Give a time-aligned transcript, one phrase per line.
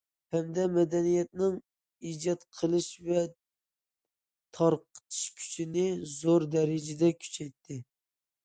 [0.35, 1.57] ھەمدە مەدەنىيەتنىڭ
[2.11, 3.21] ئىجاد قىلىش ۋە
[4.61, 7.79] تارقىتىش كۈچىنى زور دەرىجىدە كۈچەيتتى.